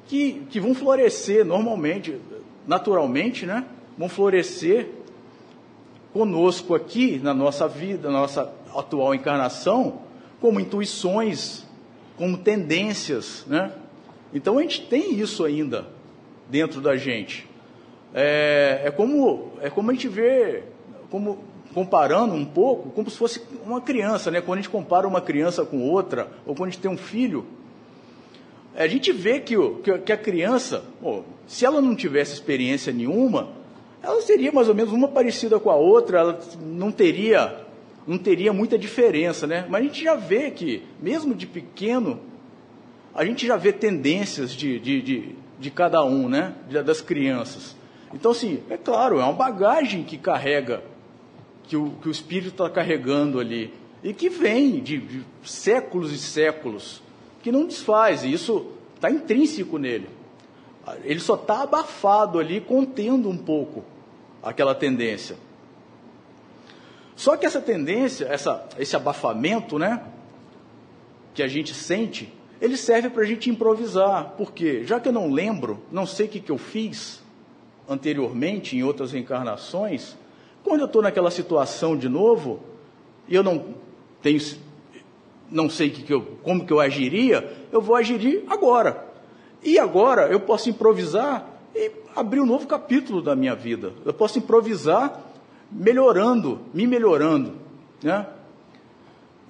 [0.07, 2.19] que, que vão florescer normalmente
[2.67, 3.65] naturalmente, né,
[3.97, 4.89] vão florescer
[6.13, 10.01] conosco aqui na nossa vida, na nossa atual encarnação,
[10.39, 11.65] como intuições,
[12.17, 13.71] como tendências, né?
[14.33, 15.87] Então a gente tem isso ainda
[16.49, 17.47] dentro da gente.
[18.13, 20.63] É, é como é como a gente vê,
[21.09, 21.39] como
[21.73, 24.41] comparando um pouco, como se fosse uma criança, né?
[24.41, 27.45] Quando a gente compara uma criança com outra, ou quando a gente tem um filho,
[28.75, 29.55] a gente vê que,
[30.05, 30.83] que a criança,
[31.47, 33.49] se ela não tivesse experiência nenhuma,
[34.01, 37.65] ela seria mais ou menos uma parecida com a outra, ela não teria,
[38.05, 39.65] não teria muita diferença, né?
[39.69, 42.19] Mas a gente já vê que, mesmo de pequeno,
[43.15, 46.53] a gente já vê tendências de, de, de, de cada um, né?
[46.85, 47.75] Das crianças.
[48.13, 50.83] Então, assim, é claro, é uma bagagem que carrega,
[51.63, 53.73] que o, que o espírito está carregando ali,
[54.03, 57.01] e que vem de, de séculos e séculos
[57.41, 60.09] que não desfaz, e isso está intrínseco nele.
[61.03, 63.83] Ele só está abafado ali, contendo um pouco
[64.41, 65.37] aquela tendência.
[67.15, 70.03] Só que essa tendência, essa, esse abafamento, né,
[71.33, 74.33] que a gente sente, ele serve para a gente improvisar.
[74.37, 77.21] Porque, já que eu não lembro, não sei o que, que eu fiz
[77.87, 80.15] anteriormente, em outras reencarnações,
[80.63, 82.61] quando eu estou naquela situação de novo,
[83.27, 83.75] e eu não
[84.21, 84.39] tenho
[85.53, 89.05] não sei que que eu, como que eu agiria, eu vou agir agora.
[89.61, 93.93] E agora eu posso improvisar e abrir um novo capítulo da minha vida.
[94.03, 95.21] Eu posso improvisar
[95.71, 97.53] melhorando, me melhorando.
[98.01, 98.25] Né?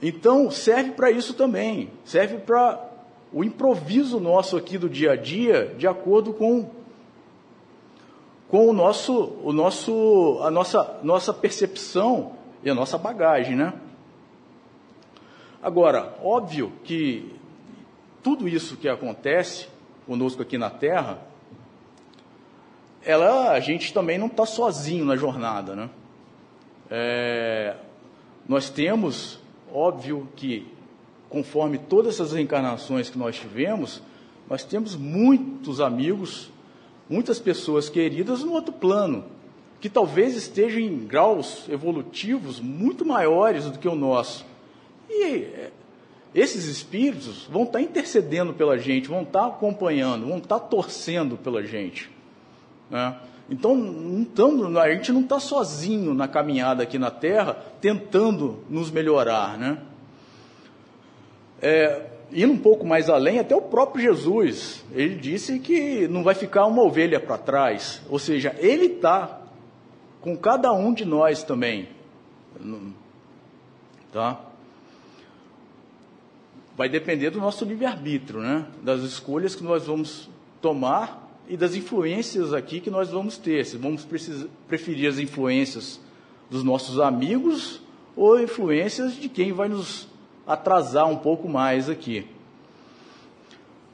[0.01, 1.89] Então serve para isso também.
[2.03, 2.92] Serve para
[3.33, 6.69] o improviso nosso aqui do dia a dia, de acordo com,
[8.47, 13.73] com o nosso, o nosso, a nossa, nossa percepção e a nossa bagagem, né?
[15.61, 17.33] Agora, óbvio que
[18.21, 19.67] tudo isso que acontece
[20.05, 21.19] conosco aqui na Terra,
[23.03, 25.89] ela, a gente também não está sozinho na jornada, né?
[26.89, 27.75] É,
[28.47, 29.39] nós temos,
[29.73, 30.71] óbvio que,
[31.33, 34.03] conforme todas essas reencarnações que nós tivemos,
[34.47, 36.51] nós temos muitos amigos,
[37.09, 39.25] muitas pessoas queridas no outro plano,
[39.81, 44.45] que talvez estejam em graus evolutivos muito maiores do que o nosso.
[45.09, 45.71] E é,
[46.35, 52.11] esses espíritos vão estar intercedendo pela gente, vão estar acompanhando, vão estar torcendo pela gente.
[52.91, 53.17] Né?
[53.49, 59.57] Então, não a gente não está sozinho na caminhada aqui na Terra, tentando nos melhorar.
[59.57, 59.79] Né?
[61.63, 66.35] É, indo um pouco mais além, até o próprio Jesus, ele disse que não vai
[66.35, 68.01] ficar uma ovelha para trás.
[68.09, 69.41] Ou seja, ele está
[70.21, 71.87] com cada um de nós também
[74.13, 74.39] tá?
[76.77, 78.65] Vai depender do nosso livre-arbítrio, né?
[78.81, 80.29] Das escolhas que nós vamos
[80.61, 83.65] tomar e das influências aqui que nós vamos ter.
[83.65, 84.07] Se vamos
[84.67, 85.99] preferir as influências
[86.49, 87.81] dos nossos amigos
[88.15, 90.07] ou influências de quem vai nos
[90.45, 92.27] atrasar um pouco mais aqui.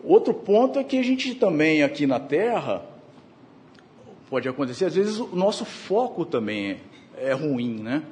[0.04, 2.84] Outro ponto é que a gente também aqui na Terra
[4.30, 6.78] pode acontecer, às vezes o nosso foco também
[7.18, 8.04] é, é ruim, né?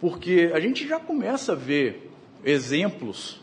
[0.00, 2.10] Porque a gente já começa a ver
[2.44, 3.40] exemplos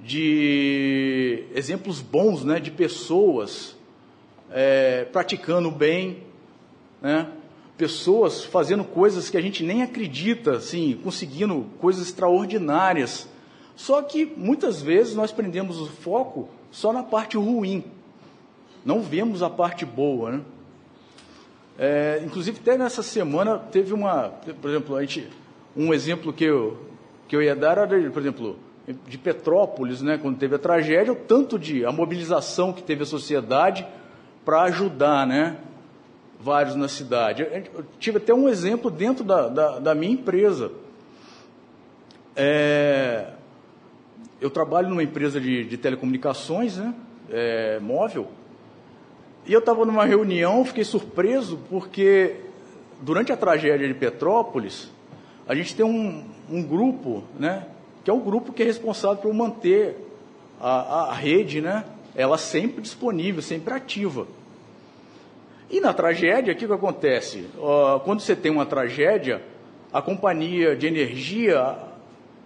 [0.00, 3.76] de exemplos bons, né, de pessoas
[4.50, 6.24] é, praticando bem,
[7.00, 7.30] né?
[7.80, 13.26] Pessoas fazendo coisas que a gente nem acredita, assim, conseguindo coisas extraordinárias.
[13.74, 17.82] Só que muitas vezes nós prendemos o foco só na parte ruim,
[18.84, 20.40] não vemos a parte boa, né?
[21.78, 24.28] É, inclusive até nessa semana teve uma,
[24.60, 25.26] por exemplo, a gente,
[25.74, 26.76] um exemplo que eu
[27.26, 28.58] que eu ia dar era, por exemplo,
[29.06, 33.06] de Petrópolis, né, quando teve a tragédia, o tanto de a mobilização que teve a
[33.06, 33.86] sociedade
[34.44, 35.56] para ajudar, né,
[36.40, 37.46] vários na cidade.
[37.74, 40.72] Eu tive até um exemplo dentro da, da, da minha empresa.
[42.34, 43.32] É,
[44.40, 46.94] eu trabalho numa empresa de, de telecomunicações, né,
[47.28, 48.28] é, móvel,
[49.46, 52.36] e eu estava numa reunião, fiquei surpreso, porque
[53.02, 54.90] durante a tragédia de Petrópolis,
[55.46, 57.66] a gente tem um, um grupo, né,
[58.04, 59.96] que é o grupo que é responsável por manter
[60.60, 64.26] a, a rede, né, ela sempre disponível, sempre ativa.
[65.70, 67.46] E na tragédia, o que, que acontece?
[67.56, 69.40] Uh, quando você tem uma tragédia,
[69.92, 71.76] a companhia de energia,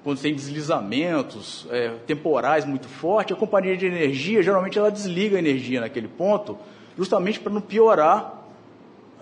[0.03, 5.39] quando tem deslizamentos é, temporais muito fortes, a companhia de energia, geralmente ela desliga a
[5.39, 6.59] energia naquele ponto,
[6.97, 8.45] justamente para não piorar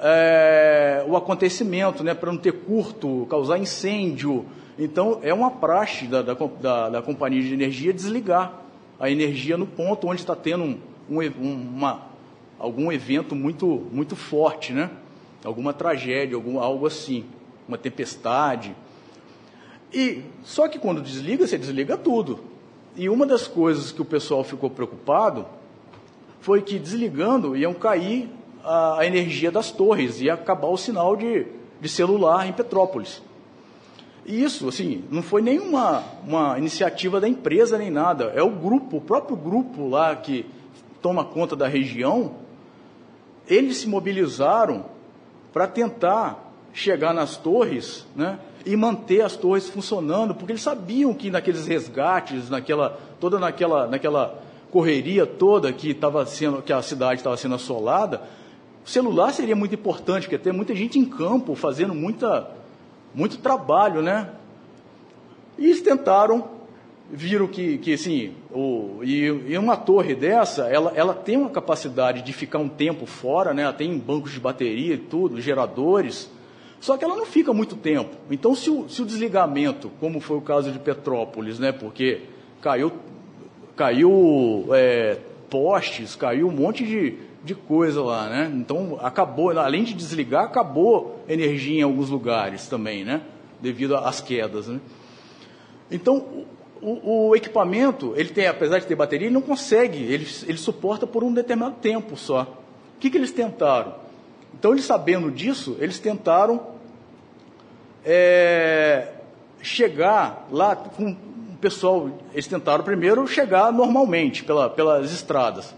[0.01, 4.45] é, o acontecimento, né, para não ter curto, causar incêndio.
[4.77, 8.61] Então, é uma praxe da, da, da, da companhia de energia desligar
[8.99, 10.79] a energia no ponto onde está tendo um,
[11.11, 12.03] um, uma,
[12.63, 14.89] algum evento muito, muito forte, né?
[15.45, 17.25] alguma tragédia, algum, algo assim,
[17.67, 18.73] uma tempestade.
[19.93, 22.39] E só que quando desliga, você desliga tudo.
[22.97, 25.45] E uma das coisas que o pessoal ficou preocupado
[26.41, 28.31] foi que desligando iam cair
[28.63, 31.47] a, a energia das torres, ia acabar o sinal de,
[31.81, 33.21] de celular em Petrópolis.
[34.25, 38.99] E isso, assim, não foi nenhuma uma iniciativa da empresa nem nada, é o grupo,
[38.99, 40.47] o próprio grupo lá que
[41.01, 42.37] toma conta da região,
[43.53, 44.87] eles se mobilizaram
[45.53, 51.31] para tentar chegar nas torres, né, e manter as torres funcionando, porque eles sabiam que
[51.31, 57.37] naqueles resgates, naquela toda naquela naquela correria toda que estava sendo, que a cidade estava
[57.37, 58.23] sendo assolada,
[58.85, 62.49] o celular seria muito importante, porque tem muita gente em campo fazendo muita,
[63.15, 64.31] muito trabalho, né?
[65.59, 66.49] E eles tentaram,
[67.13, 72.23] viram que, que assim, o, e, e uma torre dessa, ela, ela tem uma capacidade
[72.23, 73.65] de ficar um tempo fora, né?
[73.65, 76.31] Ela tem bancos de bateria e tudo, geradores,
[76.81, 78.17] só que ela não fica muito tempo.
[78.31, 81.71] Então, se o, se o desligamento, como foi o caso de Petrópolis, né?
[81.71, 82.23] Porque
[82.63, 82.91] caiu
[83.77, 85.19] caiu é,
[85.51, 88.51] postes, caiu um monte de, de coisa lá, né?
[88.55, 93.23] Então acabou, além de desligar, acabou energia em alguns lugares também, né?
[93.61, 94.81] Devido às quedas, né?
[95.91, 96.47] Então
[96.83, 101.07] o, o, equipamento, ele tem, apesar de ter bateria, ele não consegue, ele, ele suporta
[101.07, 102.43] por um determinado tempo só.
[102.97, 103.95] O que, que eles tentaram?
[104.53, 106.61] Então, eles sabendo disso, eles tentaram
[108.05, 109.13] é,
[109.63, 111.17] chegar lá com
[111.61, 115.73] pessoal, eles tentaram primeiro chegar normalmente pela, pelas estradas.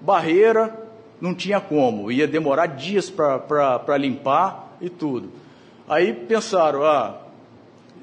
[0.00, 0.78] Barreira,
[1.18, 5.30] não tinha como, ia demorar dias para limpar e tudo.
[5.88, 7.22] Aí pensaram, ah,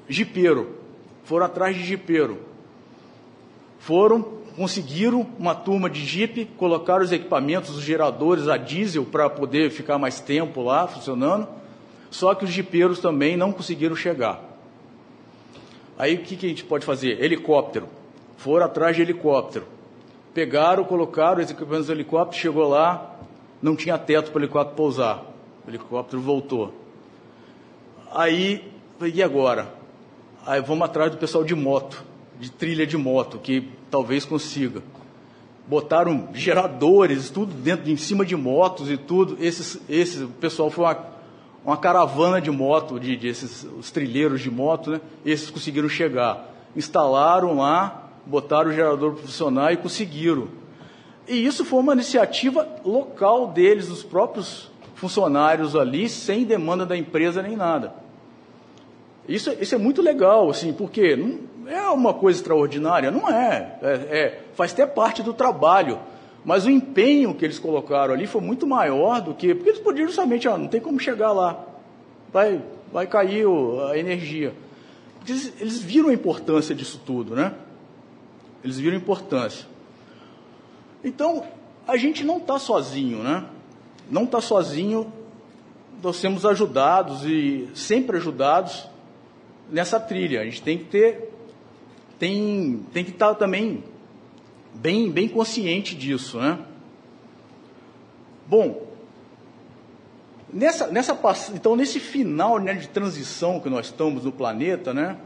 [0.08, 0.79] jipeiro,
[1.30, 2.40] foram atrás de jipeiro.
[3.78, 4.24] Foram,
[4.56, 10.00] conseguiram uma turma de jipe, colocaram os equipamentos, os geradores a diesel para poder ficar
[10.00, 11.48] mais tempo lá funcionando.
[12.10, 14.44] Só que os jipeiros também não conseguiram chegar.
[16.00, 17.24] Aí o que, que a gente pode fazer?
[17.24, 17.88] Helicóptero.
[18.36, 19.68] Foram atrás de helicóptero.
[20.34, 23.20] Pegaram, colocaram os equipamentos do helicóptero, chegou lá,
[23.62, 25.26] não tinha teto para o helicóptero pousar.
[25.64, 26.74] O helicóptero voltou.
[28.12, 28.68] Aí,
[29.14, 29.78] e agora?
[30.46, 32.04] Aí vamos atrás do pessoal de moto,
[32.40, 34.82] de trilha de moto, que talvez consiga.
[35.68, 39.38] Botaram geradores, tudo dentro, em cima de motos e tudo.
[39.40, 41.20] Esses, esses, o pessoal foi uma
[41.64, 45.02] uma caravana de moto, de, de esses, os trilheiros de moto, né?
[45.26, 46.50] Esses conseguiram chegar.
[46.76, 50.48] Instalaram lá, botaram o gerador para funcionar e conseguiram.
[51.28, 57.42] E isso foi uma iniciativa local deles, dos próprios funcionários ali, sem demanda da empresa
[57.42, 57.94] nem nada.
[59.30, 63.78] Isso, isso é muito legal, assim, porque não é uma coisa extraordinária, não é.
[63.80, 66.00] é, é faz até parte do trabalho.
[66.44, 69.54] Mas o empenho que eles colocaram ali foi muito maior do que.
[69.54, 71.64] Porque eles podiam justamente, ó, não tem como chegar lá.
[72.34, 72.60] Vai,
[72.92, 73.46] vai cair
[73.92, 74.54] a energia.
[75.28, 77.54] Eles, eles viram a importância disso tudo, né?
[78.64, 79.68] Eles viram a importância.
[81.04, 81.44] Então,
[81.88, 83.46] a gente não está sozinho, né?
[84.10, 85.14] Não está sozinho,
[86.02, 88.90] nós somos ajudados e sempre ajudados
[89.72, 90.42] nessa trilha.
[90.42, 91.30] A gente tem que ter,
[92.18, 93.84] tem, tem que estar também
[94.74, 96.60] bem, bem consciente disso, né?
[98.48, 98.88] Bom,
[100.52, 101.18] nessa, nessa
[101.54, 105.18] então nesse final né, de transição que nós estamos no planeta, né?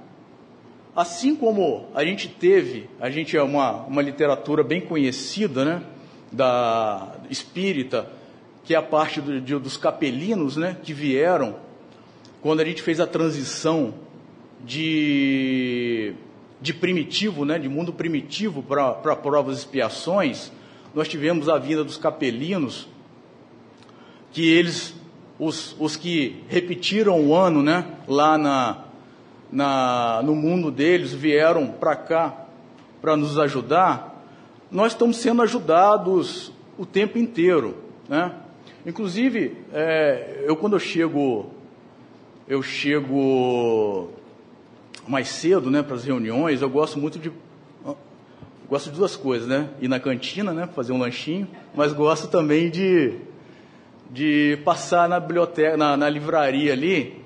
[0.96, 5.84] Assim como a gente teve, a gente é uma, uma literatura bem conhecida, né?
[6.32, 8.12] Da espírita,
[8.64, 10.78] que é a parte do, de, dos capelinos, né?
[10.84, 11.56] Que vieram
[12.42, 13.94] quando a gente fez a transição
[14.64, 16.16] de
[16.64, 20.50] de primitivo, né, de mundo primitivo para provas e expiações,
[20.96, 22.88] nós tivemos a vinda dos capelinos,
[24.32, 24.96] que eles,
[25.38, 28.86] os, os que repetiram o ano né, lá na,
[29.52, 32.46] na, no mundo deles, vieram para cá
[33.02, 34.24] para nos ajudar,
[34.72, 37.76] nós estamos sendo ajudados o tempo inteiro.
[38.08, 38.34] Né?
[38.86, 41.48] Inclusive, é, eu quando eu chego,
[42.48, 44.14] eu chego
[45.08, 47.32] mais cedo, né, para as reuniões, eu gosto muito de
[48.70, 49.70] gosto de duas coisas, né?
[49.80, 53.20] Ir na cantina, né, fazer um lanchinho, mas gosto também de
[54.10, 57.20] de passar na biblioteca, na, na livraria ali.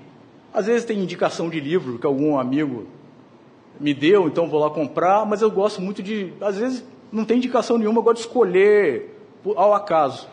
[0.53, 2.87] Às vezes tem indicação de livro que algum amigo
[3.77, 7.37] me deu, então vou lá comprar, mas eu gosto muito de, às vezes não tem
[7.37, 9.19] indicação nenhuma, eu gosto de escolher
[9.55, 10.27] ao acaso.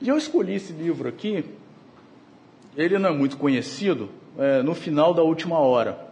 [0.00, 1.44] E eu escolhi esse livro aqui,
[2.74, 4.08] ele não é muito conhecido,
[4.38, 6.11] é, no final da última hora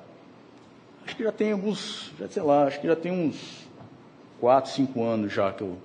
[1.11, 3.67] acho que já tem alguns, já sei lá, acho que já tem uns
[4.39, 5.77] 4, 5 anos já que eu,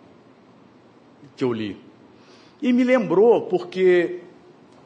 [1.35, 1.77] que eu li.
[2.61, 4.19] E me lembrou, porque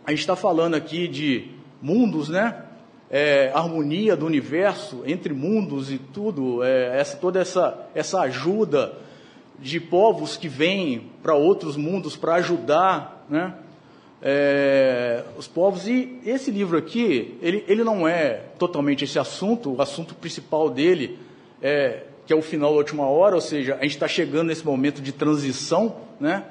[0.05, 2.63] a gente está falando aqui de mundos, né?
[3.11, 8.93] É, harmonia do universo entre mundos e tudo, é, essa, toda essa, essa ajuda
[9.57, 13.55] de povos que vêm para outros mundos para ajudar, né?
[14.21, 15.87] É, os povos.
[15.87, 21.17] E esse livro aqui, ele, ele não é totalmente esse assunto, o assunto principal dele
[21.61, 24.63] é que é o final da última hora, ou seja, a gente está chegando nesse
[24.63, 26.43] momento de transição, né?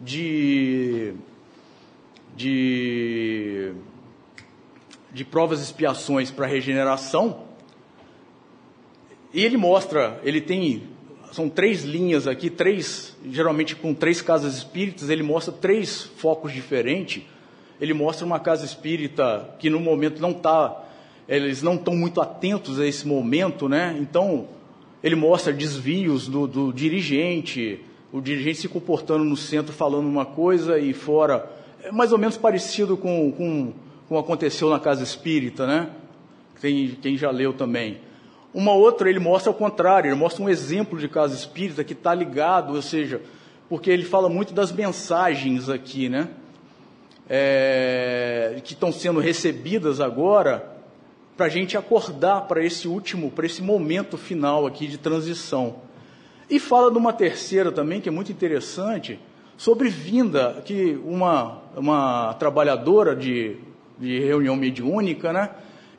[0.00, 1.12] De,
[2.34, 3.74] de,
[5.12, 7.42] de provas e expiações para regeneração.
[9.34, 10.88] E ele mostra, ele tem
[11.32, 17.22] são três linhas aqui, três, geralmente com três casas espíritas, ele mostra três focos diferentes.
[17.80, 20.84] Ele mostra uma casa espírita que no momento não está,
[21.26, 23.96] eles não estão muito atentos a esse momento, né?
[23.98, 24.48] Então,
[25.02, 27.80] ele mostra desvios do, do dirigente,
[28.12, 31.50] o dirigente se comportando no centro falando uma coisa e fora.
[31.82, 33.72] É mais ou menos parecido com, com,
[34.08, 35.90] com aconteceu na casa espírita, né?
[36.60, 37.98] Quem, quem já leu também.
[38.52, 42.12] Uma outra ele mostra o contrário, ele mostra um exemplo de casa espírita que está
[42.12, 43.20] ligado, ou seja,
[43.68, 46.28] porque ele fala muito das mensagens aqui, né?
[47.28, 50.78] É, que estão sendo recebidas agora
[51.36, 55.76] para a gente acordar para esse último, para esse momento final aqui de transição.
[56.50, 59.20] E fala de uma terceira também, que é muito interessante,
[59.56, 63.58] sobre vinda, que uma, uma trabalhadora de,
[63.96, 65.50] de reunião mediúnica, né?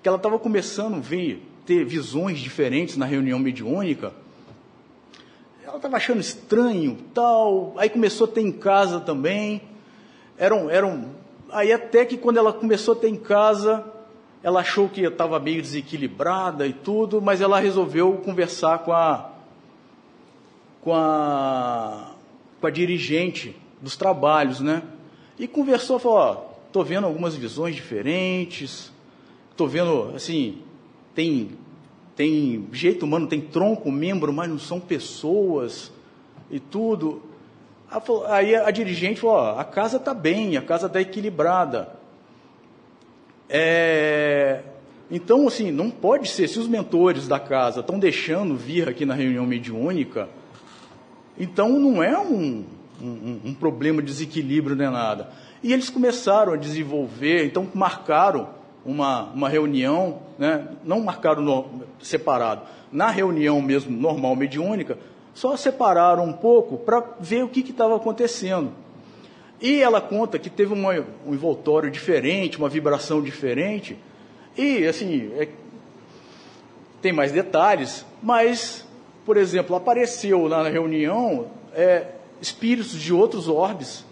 [0.03, 4.13] Que ela estava começando a vir ter visões diferentes na reunião mediúnica.
[5.63, 7.73] Ela estava achando estranho, tal.
[7.77, 9.61] Aí começou a ter em casa também.
[10.37, 11.05] Eram, eram.
[11.49, 13.85] Aí até que quando ela começou a ter em casa,
[14.43, 19.29] ela achou que estava meio desequilibrada e tudo, mas ela resolveu conversar com a
[20.81, 22.11] com a
[22.59, 24.83] com a dirigente dos trabalhos, né?
[25.37, 26.35] E conversou, falou: ó,
[26.71, 28.91] tô vendo algumas visões diferentes,
[29.55, 30.61] tô vendo assim
[31.13, 31.51] tem,
[32.15, 35.91] tem jeito humano, tem tronco, membro, mas não são pessoas
[36.49, 37.21] e tudo.
[38.27, 41.99] Aí a dirigente falou: ó, a casa está bem, a casa está equilibrada.
[43.49, 44.61] É,
[45.09, 49.13] então, assim, não pode ser, se os mentores da casa estão deixando vir aqui na
[49.13, 50.29] reunião mediúnica,
[51.37, 52.63] então não é um,
[53.01, 55.29] um, um problema de desequilíbrio nem nada.
[55.61, 62.63] E eles começaram a desenvolver, então marcaram uma, uma reunião, né, não marcaram no, separado,
[62.91, 64.97] na reunião mesmo normal mediúnica,
[65.33, 68.71] só separaram um pouco para ver o que estava acontecendo.
[69.61, 70.91] E ela conta que teve uma,
[71.25, 73.97] um envoltório diferente, uma vibração diferente,
[74.57, 75.47] e assim, é,
[77.01, 78.85] tem mais detalhes, mas,
[79.25, 82.07] por exemplo, apareceu lá na reunião é,
[82.41, 84.03] espíritos de outros orbes,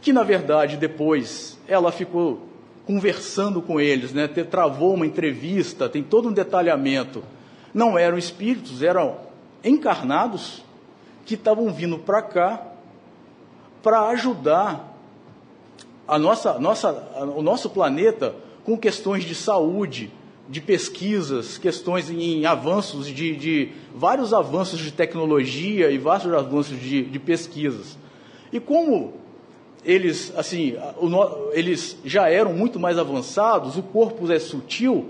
[0.00, 2.49] que na verdade depois ela ficou
[2.90, 4.26] conversando com eles, né?
[4.26, 7.22] travou uma entrevista, tem todo um detalhamento.
[7.72, 9.16] Não eram espíritos, eram
[9.62, 10.64] encarnados
[11.24, 12.66] que estavam vindo para cá
[13.80, 14.92] para ajudar
[16.08, 16.90] a nossa, nossa,
[17.36, 18.34] o nosso planeta
[18.64, 20.10] com questões de saúde,
[20.48, 27.04] de pesquisas, questões em avanços de, de vários avanços de tecnologia e vários avanços de,
[27.04, 27.96] de pesquisas.
[28.52, 29.14] E como
[29.84, 30.76] eles, assim,
[31.52, 35.08] eles já eram muito mais avançados, o corpo é sutil,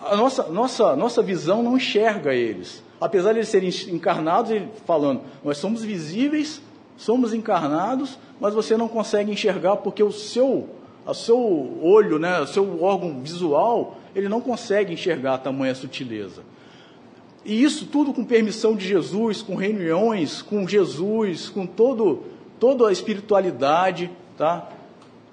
[0.00, 2.82] a nossa, nossa, nossa visão não enxerga eles.
[3.00, 6.60] Apesar de eles serem encarnados, ele falando, nós somos visíveis,
[6.96, 10.68] somos encarnados, mas você não consegue enxergar porque o seu,
[11.06, 16.42] o seu olho, né, o seu órgão visual, ele não consegue enxergar a tamanha sutileza.
[17.44, 22.24] E isso tudo com permissão de Jesus, com reuniões com Jesus, com todo,
[22.60, 24.68] toda a espiritualidade, tá?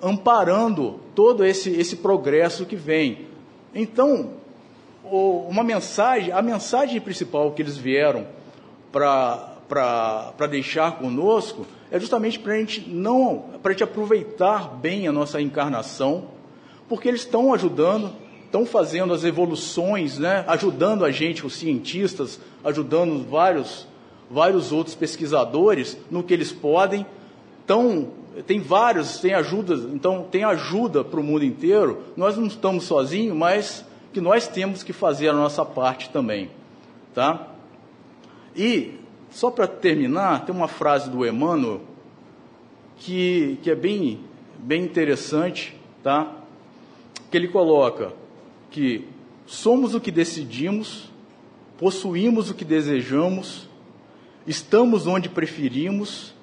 [0.01, 3.27] amparando todo esse, esse progresso que vem.
[3.75, 4.31] Então,
[5.03, 8.25] uma mensagem, a mensagem principal que eles vieram
[8.91, 15.41] para deixar conosco é justamente para a gente não, para gente aproveitar bem a nossa
[15.41, 16.25] encarnação,
[16.87, 18.11] porque eles estão ajudando,
[18.45, 23.87] estão fazendo as evoluções, né, ajudando a gente, os cientistas, ajudando vários,
[24.29, 27.05] vários outros pesquisadores no que eles podem.
[27.63, 28.11] Então,
[28.45, 32.03] tem vários, tem ajuda, então tem ajuda para o mundo inteiro.
[32.15, 36.49] Nós não estamos sozinhos, mas que nós temos que fazer a nossa parte também,
[37.13, 37.47] tá?
[38.55, 38.95] E
[39.29, 41.81] só para terminar, tem uma frase do Emmanuel
[42.97, 44.21] que, que é bem,
[44.57, 46.31] bem interessante, tá?
[47.29, 48.13] Que ele coloca
[48.71, 49.07] que
[49.45, 51.11] somos o que decidimos,
[51.77, 53.67] possuímos o que desejamos,
[54.47, 56.33] estamos onde preferimos,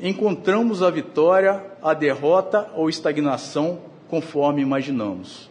[0.00, 3.78] encontramos a vitória, a derrota ou estagnação
[4.10, 5.48] conforme imaginamos.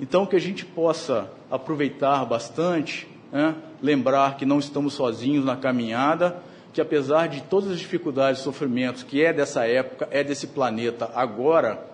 [0.00, 3.54] Então, que a gente possa aproveitar bastante, né?
[3.80, 9.04] lembrar que não estamos sozinhos na caminhada, que apesar de todas as dificuldades e sofrimentos
[9.04, 11.86] que é dessa época, é desse planeta agora,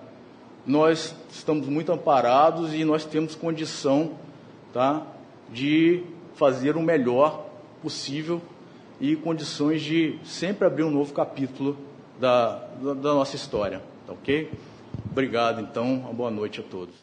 [0.67, 4.13] nós estamos muito amparados e nós temos condição
[4.73, 5.07] tá,
[5.53, 6.03] de
[6.35, 7.45] fazer o melhor
[7.83, 8.41] possível
[9.01, 11.77] e condições de sempre abrir um novo capítulo
[12.21, 13.81] da, da, da nossa história.
[14.07, 14.51] Tá ok?
[15.11, 16.95] Obrigado, então, uma boa noite a todos.